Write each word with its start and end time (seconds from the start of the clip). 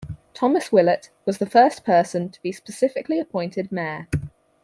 Thomas 0.33 0.71
Willett 0.71 1.11
was 1.27 1.37
the 1.37 1.45
first 1.45 1.83
person 1.85 2.29
to 2.31 2.41
be 2.41 2.51
specifically 2.51 3.19
appointed 3.19 3.71
mayor. 3.71 4.07